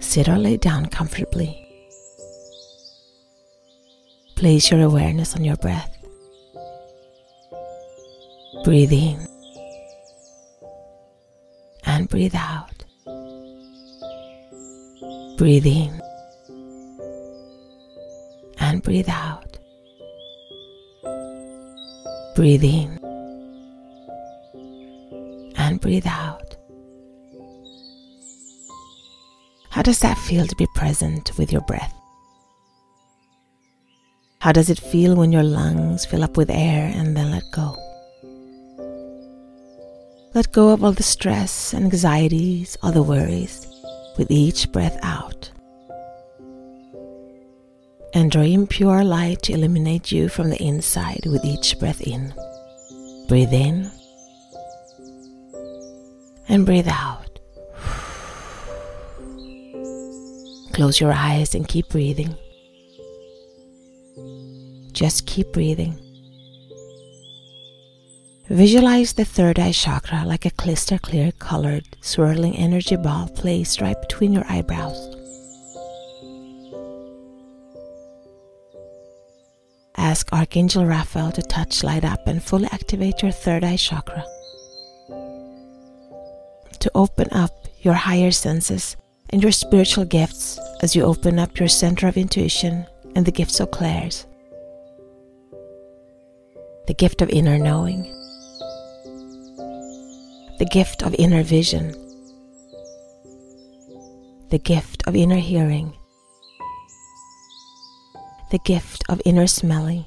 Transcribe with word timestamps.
Sit 0.00 0.28
or 0.28 0.38
lay 0.38 0.56
down 0.56 0.86
comfortably. 0.86 1.66
Place 4.36 4.70
your 4.70 4.82
awareness 4.82 5.34
on 5.34 5.44
your 5.44 5.56
breath. 5.56 5.96
Breathe 8.64 8.92
in 8.92 9.26
and 11.84 12.08
breathe 12.08 12.34
out. 12.36 12.84
Breathe 15.36 15.66
in 15.66 16.00
and 18.58 18.82
breathe 18.82 19.08
out. 19.08 19.58
Breathe 22.36 22.64
in 22.64 22.98
and 25.56 25.80
breathe 25.80 26.06
out. 26.06 26.29
How 29.80 29.82
does 29.82 30.00
that 30.00 30.18
feel 30.18 30.46
to 30.46 30.56
be 30.56 30.66
present 30.74 31.32
with 31.38 31.50
your 31.50 31.62
breath? 31.62 31.94
How 34.40 34.52
does 34.52 34.68
it 34.68 34.78
feel 34.78 35.16
when 35.16 35.32
your 35.32 35.42
lungs 35.42 36.04
fill 36.04 36.22
up 36.22 36.36
with 36.36 36.50
air 36.50 36.92
and 36.94 37.16
then 37.16 37.30
let 37.30 37.44
go? 37.50 37.78
Let 40.34 40.52
go 40.52 40.68
of 40.68 40.84
all 40.84 40.92
the 40.92 41.02
stress 41.02 41.72
and 41.72 41.86
anxieties, 41.86 42.76
all 42.82 42.92
the 42.92 43.02
worries, 43.02 43.66
with 44.18 44.30
each 44.30 44.70
breath 44.70 44.98
out. 45.02 45.50
And 48.12 48.30
dream 48.30 48.66
pure 48.66 49.02
light 49.02 49.40
to 49.44 49.54
illuminate 49.54 50.12
you 50.12 50.28
from 50.28 50.50
the 50.50 50.62
inside 50.62 51.22
with 51.24 51.42
each 51.42 51.78
breath 51.78 52.02
in. 52.02 52.34
Breathe 53.28 53.54
in 53.54 53.90
and 56.50 56.66
breathe 56.66 56.88
out. 56.88 57.29
Close 60.80 60.98
your 60.98 61.12
eyes 61.12 61.54
and 61.54 61.68
keep 61.68 61.90
breathing. 61.90 62.34
Just 64.92 65.26
keep 65.26 65.52
breathing. 65.52 65.92
Visualize 68.48 69.12
the 69.12 69.26
third 69.26 69.58
eye 69.58 69.72
chakra 69.72 70.24
like 70.24 70.46
a 70.46 70.50
crystal 70.52 70.98
clear 70.98 71.32
colored 71.32 71.84
swirling 72.00 72.56
energy 72.56 72.96
ball 72.96 73.28
placed 73.28 73.82
right 73.82 74.00
between 74.00 74.32
your 74.32 74.46
eyebrows. 74.48 75.14
Ask 79.98 80.32
Archangel 80.32 80.86
Raphael 80.86 81.30
to 81.32 81.42
touch, 81.42 81.84
light 81.84 82.06
up, 82.06 82.26
and 82.26 82.42
fully 82.42 82.68
activate 82.72 83.20
your 83.20 83.32
third 83.32 83.64
eye 83.64 83.76
chakra. 83.76 84.24
To 86.78 86.90
open 86.94 87.28
up 87.32 87.68
your 87.82 87.92
higher 87.92 88.30
senses 88.30 88.96
and 89.28 89.42
your 89.42 89.52
spiritual 89.52 90.06
gifts 90.06 90.58
as 90.80 90.96
you 90.96 91.02
open 91.02 91.38
up 91.38 91.58
your 91.58 91.68
center 91.68 92.08
of 92.08 92.16
intuition 92.16 92.86
and 93.14 93.26
the 93.26 93.32
gifts 93.32 93.60
of 93.60 93.70
clairs. 93.70 94.26
The 96.86 96.94
gift 96.94 97.22
of 97.22 97.28
inner 97.30 97.58
knowing, 97.58 98.02
the 100.58 100.68
gift 100.70 101.02
of 101.02 101.14
inner 101.18 101.42
vision, 101.42 101.92
the 104.50 104.58
gift 104.58 105.02
of 105.06 105.14
inner 105.14 105.36
hearing, 105.36 105.92
the 108.50 108.58
gift 108.58 109.04
of 109.08 109.20
inner 109.24 109.46
smelling, 109.46 110.04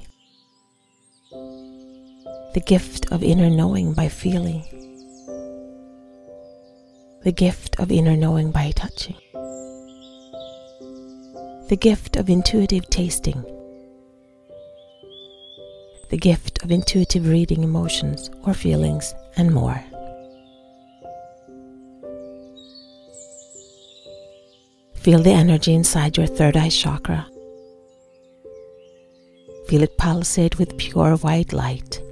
the 2.52 2.62
gift 2.66 3.10
of 3.10 3.22
inner 3.22 3.48
knowing 3.48 3.94
by 3.94 4.08
feeling, 4.08 4.64
the 7.22 7.32
gift 7.32 7.78
of 7.78 7.90
inner 7.90 8.16
knowing 8.16 8.50
by 8.50 8.70
touching, 8.72 9.16
the 11.68 11.76
gift 11.76 12.16
of 12.16 12.28
intuitive 12.28 12.88
tasting, 12.90 13.42
the 16.10 16.16
gift 16.16 16.62
of 16.62 16.70
intuitive 16.70 17.26
reading 17.28 17.64
emotions 17.64 18.30
or 18.44 18.54
feelings, 18.54 19.14
and 19.36 19.52
more. 19.52 19.82
Feel 24.94 25.22
the 25.22 25.32
energy 25.32 25.74
inside 25.74 26.16
your 26.16 26.26
third 26.26 26.56
eye 26.56 26.70
chakra 26.70 27.26
Feel 29.66 29.82
it 29.82 29.96
pulsate 29.96 30.58
with 30.58 30.76
pure 30.76 31.16
white 31.16 31.52
light. 31.52 32.03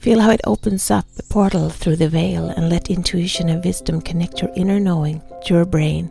Feel 0.00 0.20
how 0.20 0.30
it 0.30 0.40
opens 0.44 0.90
up 0.90 1.04
a 1.18 1.22
portal 1.22 1.68
through 1.68 1.96
the 1.96 2.08
veil 2.08 2.48
and 2.48 2.68
let 2.68 2.90
intuition 2.90 3.48
and 3.48 3.62
wisdom 3.64 4.00
connect 4.00 4.40
your 4.40 4.50
inner 4.56 4.80
knowing 4.80 5.22
to 5.44 5.54
your 5.54 5.64
brain 5.64 6.06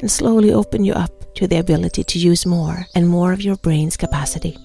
and 0.00 0.10
slowly 0.10 0.52
open 0.52 0.84
you 0.84 0.94
up 0.94 1.12
to 1.34 1.46
the 1.46 1.58
ability 1.58 2.02
to 2.02 2.18
use 2.18 2.46
more 2.46 2.86
and 2.94 3.08
more 3.08 3.32
of 3.32 3.42
your 3.42 3.56
brain's 3.56 3.96
capacity. 3.96 4.56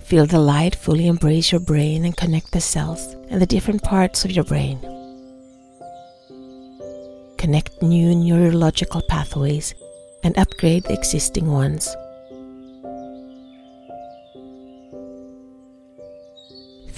Feel 0.00 0.26
the 0.26 0.40
light 0.40 0.74
fully 0.74 1.06
embrace 1.06 1.52
your 1.52 1.60
brain 1.60 2.04
and 2.04 2.16
connect 2.16 2.50
the 2.50 2.60
cells 2.60 3.14
and 3.30 3.40
the 3.40 3.46
different 3.46 3.82
parts 3.82 4.24
of 4.24 4.32
your 4.32 4.44
brain 4.44 4.78
connect 7.40 7.80
new 7.80 8.14
neurological 8.14 9.00
pathways, 9.08 9.74
and 10.22 10.38
upgrade 10.38 10.84
the 10.84 10.92
existing 10.92 11.50
ones. 11.50 11.88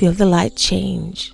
Feel 0.02 0.10
the 0.10 0.26
light 0.26 0.56
change. 0.56 1.32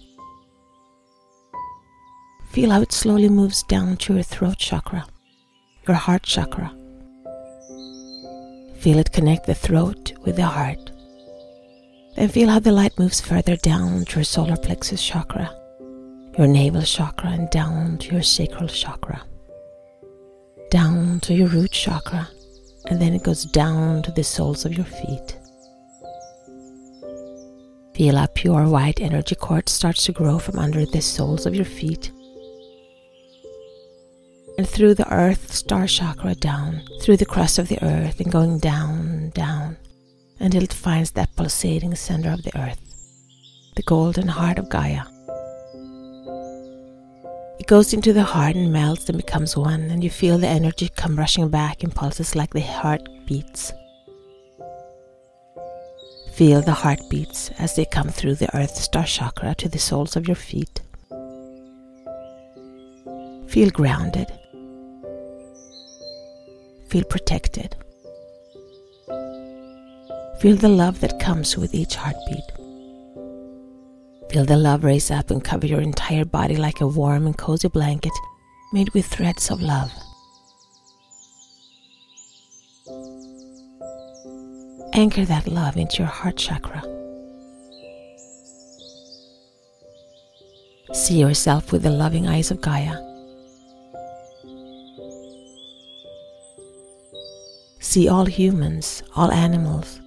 Feel 2.50 2.70
how 2.70 2.82
it 2.82 2.92
slowly 2.92 3.30
moves 3.30 3.62
down 3.62 3.96
to 3.96 4.12
your 4.12 4.22
throat 4.22 4.58
chakra, 4.58 5.06
your 5.86 5.96
heart 5.96 6.22
chakra. 6.24 6.70
Feel 8.76 8.98
it 8.98 9.10
connect 9.10 9.46
the 9.46 9.54
throat 9.54 10.12
with 10.26 10.36
the 10.36 10.44
heart. 10.44 10.92
Then 12.16 12.28
feel 12.28 12.50
how 12.50 12.58
the 12.58 12.72
light 12.72 12.98
moves 12.98 13.22
further 13.22 13.56
down 13.56 14.04
to 14.04 14.16
your 14.16 14.24
solar 14.24 14.58
plexus 14.58 15.02
chakra 15.02 15.50
your 16.36 16.46
navel 16.46 16.82
chakra 16.82 17.30
and 17.30 17.48
down 17.48 17.96
to 17.96 18.12
your 18.12 18.22
sacral 18.22 18.68
chakra, 18.68 19.22
down 20.70 21.20
to 21.20 21.32
your 21.32 21.48
root 21.48 21.70
chakra, 21.70 22.28
and 22.84 23.00
then 23.00 23.14
it 23.14 23.22
goes 23.22 23.44
down 23.46 24.02
to 24.02 24.10
the 24.10 24.22
soles 24.22 24.66
of 24.66 24.74
your 24.74 24.84
feet. 24.84 25.38
Feel 27.98 28.16
a 28.16 28.28
pure 28.28 28.68
white 28.68 29.00
energy 29.00 29.34
cord 29.34 29.68
starts 29.68 30.04
to 30.04 30.12
grow 30.12 30.38
from 30.38 30.56
under 30.56 30.86
the 30.86 31.02
soles 31.02 31.46
of 31.46 31.56
your 31.56 31.64
feet 31.64 32.12
and 34.56 34.68
through 34.68 34.94
the 34.94 35.12
earth 35.12 35.52
star 35.52 35.88
chakra 35.88 36.36
down, 36.36 36.82
through 37.02 37.16
the 37.16 37.26
crust 37.26 37.58
of 37.58 37.66
the 37.66 37.82
earth 37.82 38.20
and 38.20 38.30
going 38.30 38.60
down, 38.60 39.30
down 39.30 39.76
until 40.38 40.62
it 40.62 40.72
finds 40.72 41.10
that 41.10 41.34
pulsating 41.34 41.92
center 41.96 42.30
of 42.30 42.44
the 42.44 42.56
earth, 42.56 42.80
the 43.74 43.82
golden 43.82 44.28
heart 44.28 44.60
of 44.60 44.68
Gaia 44.68 45.02
It 47.58 47.66
goes 47.66 47.92
into 47.92 48.12
the 48.12 48.22
heart 48.22 48.54
and 48.54 48.72
melts 48.72 49.08
and 49.08 49.18
becomes 49.18 49.56
one, 49.56 49.90
and 49.90 50.04
you 50.04 50.10
feel 50.10 50.38
the 50.38 50.46
energy 50.46 50.88
come 50.88 51.16
rushing 51.16 51.48
back 51.48 51.82
in 51.82 51.90
pulses 51.90 52.36
like 52.36 52.52
the 52.54 52.60
heart 52.60 53.08
beats. 53.26 53.72
Feel 56.38 56.62
the 56.62 56.70
heartbeats 56.70 57.50
as 57.58 57.74
they 57.74 57.84
come 57.84 58.10
through 58.10 58.36
the 58.36 58.56
earth 58.56 58.76
star 58.76 59.02
chakra 59.02 59.56
to 59.56 59.68
the 59.68 59.80
soles 59.80 60.14
of 60.14 60.28
your 60.28 60.36
feet. 60.36 60.82
Feel 63.48 63.70
grounded. 63.70 64.30
Feel 66.90 67.02
protected. 67.02 67.74
Feel 70.38 70.54
the 70.54 70.68
love 70.68 71.00
that 71.00 71.18
comes 71.18 71.56
with 71.56 71.74
each 71.74 71.96
heartbeat. 71.96 72.52
Feel 74.30 74.44
the 74.44 74.56
love 74.56 74.84
raise 74.84 75.10
up 75.10 75.32
and 75.32 75.42
cover 75.42 75.66
your 75.66 75.80
entire 75.80 76.24
body 76.24 76.54
like 76.54 76.80
a 76.80 76.86
warm 76.86 77.26
and 77.26 77.36
cozy 77.36 77.66
blanket 77.66 78.12
made 78.72 78.94
with 78.94 79.06
threads 79.06 79.50
of 79.50 79.60
love. 79.60 79.90
Anchor 84.98 85.24
that 85.26 85.46
love 85.46 85.76
into 85.76 85.98
your 85.98 86.08
heart 86.08 86.36
chakra. 86.36 86.82
See 90.92 91.20
yourself 91.20 91.70
with 91.70 91.84
the 91.84 91.90
loving 91.90 92.26
eyes 92.26 92.50
of 92.50 92.60
Gaia. 92.60 92.96
See 97.78 98.08
all 98.08 98.24
humans, 98.24 99.04
all 99.14 99.30
animals, 99.30 100.00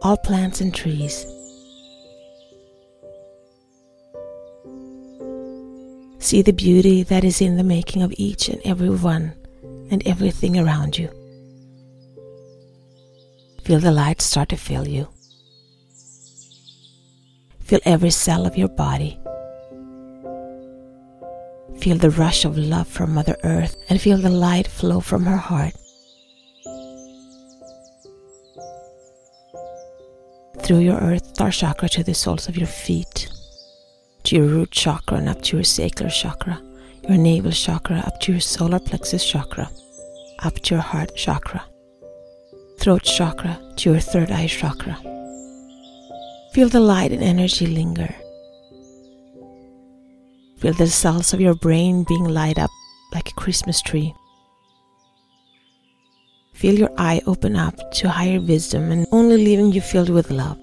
all 0.00 0.16
plants 0.16 0.62
and 0.62 0.74
trees 0.74 1.26
See 6.20 6.42
the 6.42 6.52
beauty 6.52 7.02
that 7.02 7.24
is 7.24 7.40
in 7.40 7.56
the 7.56 7.64
making 7.64 8.02
of 8.02 8.14
each 8.16 8.48
and 8.48 8.60
every 8.64 8.88
one 8.88 9.34
and 9.90 10.00
everything 10.06 10.56
around 10.56 10.96
you. 10.96 11.19
Feel 13.70 13.78
the 13.78 13.92
light 13.92 14.20
start 14.20 14.48
to 14.48 14.56
fill 14.56 14.88
you. 14.88 15.06
Feel 17.60 17.78
every 17.84 18.10
cell 18.10 18.44
of 18.44 18.56
your 18.56 18.66
body. 18.66 19.16
Feel 21.78 21.96
the 21.96 22.10
rush 22.10 22.44
of 22.44 22.58
love 22.58 22.88
from 22.88 23.14
Mother 23.14 23.36
Earth 23.44 23.76
and 23.88 24.00
feel 24.00 24.18
the 24.18 24.28
light 24.28 24.66
flow 24.66 24.98
from 24.98 25.24
her 25.24 25.36
heart. 25.36 25.74
Through 30.64 30.80
your 30.80 30.98
earth 30.98 31.26
star 31.26 31.52
chakra 31.52 31.88
to 31.90 32.02
the 32.02 32.12
soles 32.12 32.48
of 32.48 32.56
your 32.56 32.66
feet, 32.66 33.28
to 34.24 34.34
your 34.34 34.46
root 34.46 34.72
chakra 34.72 35.18
and 35.18 35.28
up 35.28 35.42
to 35.42 35.58
your 35.58 35.64
sacral 35.64 36.10
chakra, 36.10 36.60
your 37.08 37.18
navel 37.18 37.52
chakra 37.52 37.98
up 37.98 38.18
to 38.22 38.32
your 38.32 38.40
solar 38.40 38.80
plexus 38.80 39.24
chakra, 39.24 39.70
up 40.40 40.58
to 40.58 40.74
your 40.74 40.82
heart 40.82 41.14
chakra, 41.14 41.62
throat 42.80 43.02
chakra 43.02 43.60
to 43.76 43.90
your 43.90 44.00
third 44.00 44.30
eye 44.30 44.46
chakra. 44.46 44.96
Feel 46.54 46.70
the 46.70 46.80
light 46.80 47.12
and 47.12 47.22
energy 47.22 47.66
linger. 47.66 48.14
Feel 50.58 50.72
the 50.72 50.86
cells 50.86 51.34
of 51.34 51.40
your 51.40 51.54
brain 51.54 52.04
being 52.08 52.24
light 52.24 52.58
up 52.58 52.70
like 53.12 53.28
a 53.28 53.34
Christmas 53.34 53.82
tree. 53.82 54.14
Feel 56.54 56.74
your 56.74 56.90
eye 56.96 57.20
open 57.26 57.54
up 57.54 57.74
to 57.92 58.08
higher 58.08 58.40
wisdom 58.40 58.90
and 58.90 59.06
only 59.12 59.36
leaving 59.36 59.72
you 59.72 59.80
filled 59.80 60.10
with 60.10 60.30
love, 60.30 60.58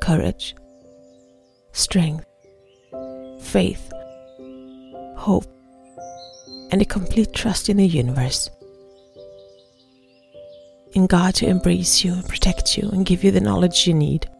courage, 0.00 0.54
strength, 1.72 2.24
faith, 3.40 3.92
hope, 5.16 5.46
and 6.70 6.80
a 6.80 6.84
complete 6.84 7.32
trust 7.32 7.68
in 7.68 7.76
the 7.76 7.86
universe. 7.86 8.50
In 10.96 11.06
God 11.06 11.34
to 11.34 11.46
embrace 11.46 12.02
you, 12.02 12.22
protect 12.26 12.78
you, 12.78 12.88
and 12.88 13.04
give 13.04 13.22
you 13.22 13.30
the 13.30 13.38
knowledge 13.38 13.86
you 13.86 13.92
need. 13.92 14.30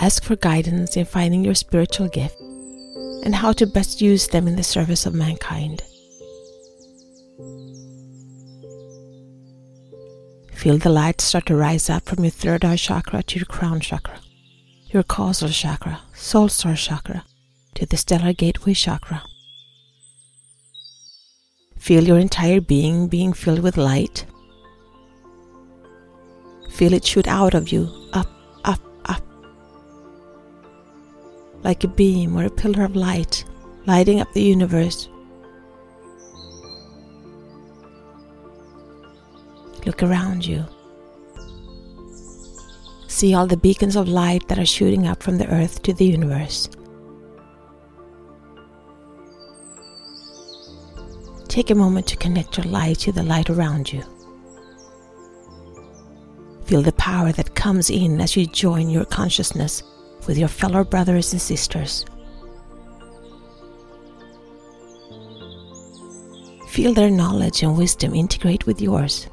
Ask 0.00 0.24
for 0.24 0.34
guidance 0.34 0.96
in 0.96 1.04
finding 1.04 1.44
your 1.44 1.54
spiritual 1.54 2.08
gift 2.08 2.34
and 3.24 3.36
how 3.36 3.52
to 3.52 3.68
best 3.68 4.00
use 4.00 4.26
them 4.26 4.48
in 4.48 4.56
the 4.56 4.64
service 4.64 5.06
of 5.06 5.14
mankind. 5.14 5.84
Feel 10.54 10.78
the 10.78 10.90
light 10.90 11.20
start 11.20 11.46
to 11.46 11.54
rise 11.54 11.88
up 11.88 12.04
from 12.06 12.24
your 12.24 12.32
third 12.32 12.64
eye 12.64 12.74
chakra 12.74 13.22
to 13.22 13.38
your 13.38 13.46
crown 13.46 13.78
chakra, 13.78 14.18
your 14.88 15.04
causal 15.04 15.50
chakra, 15.50 16.00
soul 16.14 16.48
star 16.48 16.74
chakra, 16.74 17.24
to 17.76 17.86
the 17.86 17.96
stellar 17.96 18.32
gateway 18.32 18.74
chakra. 18.74 19.22
Feel 21.80 22.04
your 22.04 22.18
entire 22.18 22.60
being 22.60 23.08
being 23.08 23.32
filled 23.32 23.60
with 23.60 23.78
light. 23.78 24.26
Feel 26.68 26.92
it 26.92 27.06
shoot 27.06 27.26
out 27.26 27.54
of 27.54 27.72
you, 27.72 27.88
up, 28.12 28.28
up, 28.64 28.80
up. 29.06 29.22
Like 31.64 31.82
a 31.82 31.88
beam 31.88 32.36
or 32.36 32.44
a 32.44 32.50
pillar 32.50 32.84
of 32.84 32.96
light, 32.96 33.44
lighting 33.86 34.20
up 34.20 34.30
the 34.34 34.42
universe. 34.42 35.08
Look 39.86 40.02
around 40.02 40.44
you. 40.44 40.66
See 43.08 43.32
all 43.32 43.46
the 43.46 43.56
beacons 43.56 43.96
of 43.96 44.06
light 44.06 44.46
that 44.48 44.58
are 44.58 44.66
shooting 44.66 45.06
up 45.06 45.22
from 45.22 45.38
the 45.38 45.48
earth 45.48 45.80
to 45.84 45.94
the 45.94 46.04
universe. 46.04 46.68
Take 51.50 51.70
a 51.70 51.74
moment 51.74 52.06
to 52.06 52.16
connect 52.16 52.58
your 52.58 52.66
light 52.66 53.00
to 53.00 53.10
the 53.10 53.24
light 53.24 53.50
around 53.50 53.92
you. 53.92 54.04
Feel 56.64 56.80
the 56.80 56.92
power 56.92 57.32
that 57.32 57.56
comes 57.56 57.90
in 57.90 58.20
as 58.20 58.36
you 58.36 58.46
join 58.46 58.88
your 58.88 59.04
consciousness 59.04 59.82
with 60.28 60.38
your 60.38 60.46
fellow 60.46 60.84
brothers 60.84 61.32
and 61.32 61.42
sisters. 61.42 62.06
Feel 66.68 66.94
their 66.94 67.10
knowledge 67.10 67.64
and 67.64 67.76
wisdom 67.76 68.14
integrate 68.14 68.64
with 68.66 68.80
yours. 68.80 69.26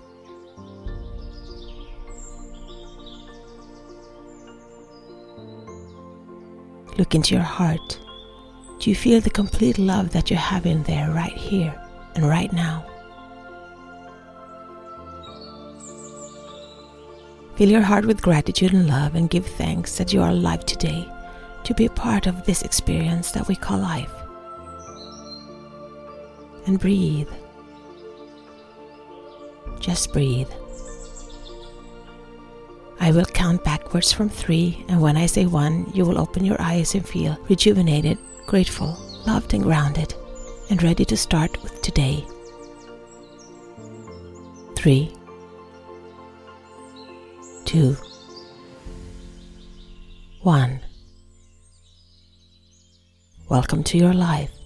Look 6.98 7.14
into 7.14 7.36
your 7.36 7.44
heart. 7.44 8.00
Do 8.80 8.90
you 8.90 8.96
feel 8.96 9.22
the 9.22 9.30
complete 9.30 9.78
love 9.78 10.14
that 10.14 10.32
you 10.32 10.36
have 10.36 10.66
in 10.66 10.82
there 10.82 11.12
right 11.12 11.32
here? 11.32 11.80
And 12.18 12.28
right 12.28 12.52
now. 12.52 12.86
Fill 17.56 17.70
your 17.70 17.82
heart 17.82 18.06
with 18.06 18.22
gratitude 18.22 18.74
and 18.74 18.88
love 18.88 19.16
and 19.16 19.30
give 19.30 19.46
thanks 19.46 19.98
that 19.98 20.14
you 20.14 20.22
are 20.22 20.30
alive 20.30 20.66
today 20.66 21.08
to 21.64 21.74
be 21.74 21.86
a 21.86 21.90
part 21.90 22.28
of 22.28 22.44
this 22.46 22.64
experience 22.64 23.32
that 23.32 23.48
we 23.48 23.56
call 23.56 23.80
life. 23.80 24.12
And 26.66 26.80
breathe. 26.80 27.30
Just 29.80 30.12
breathe. 30.12 30.50
I 33.00 33.12
will 33.12 33.26
count 33.26 33.64
backwards 33.64 34.12
from 34.12 34.28
three, 34.28 34.84
and 34.90 35.02
when 35.02 35.18
I 35.18 35.28
say 35.28 35.46
one, 35.46 35.90
you 35.94 36.04
will 36.04 36.20
open 36.20 36.44
your 36.44 36.60
eyes 36.60 36.96
and 36.96 37.08
feel 37.08 37.38
rejuvenated, 37.48 38.18
grateful, 38.48 38.98
loved, 39.26 39.54
and 39.54 39.64
grounded 39.64 40.16
and 40.70 40.84
ready 40.84 41.06
to 41.06 41.16
start 41.16 41.62
with 41.64 41.82
today. 41.82 42.26
3, 44.76 45.12
2, 47.66 47.98
1. 50.42 50.80
Welcome 53.50 53.84
to 53.84 53.98
your 53.98 54.14
life. 54.14 54.57